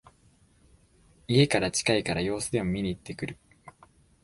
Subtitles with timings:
[1.27, 3.37] 家から近いから様子でも見にいってくる